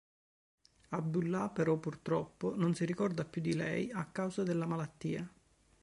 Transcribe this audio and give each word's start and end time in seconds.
Abdullah, 0.89 1.51
però, 1.51 1.77
purtroppo 1.77 2.55
non 2.55 2.73
si 2.73 2.85
ricorda 2.85 3.23
più 3.23 3.39
di 3.39 3.53
lei 3.53 3.91
a 3.91 4.05
causa 4.07 4.41
della 4.41 4.65
malattia. 4.65 5.31